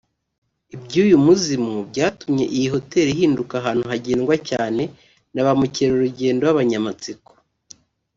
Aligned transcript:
Iby’uyu 0.75 1.15
muzimu 1.25 1.73
byatumye 1.91 2.45
iyi 2.55 2.67
hotel 2.73 3.05
ihinduka 3.13 3.53
ahantu 3.61 3.83
hagendwa 3.91 4.35
cyane 4.49 4.83
na 5.33 5.41
ba 5.45 5.51
mukerarugendo 5.59 6.41
b’abanyamatsiko 6.45 7.31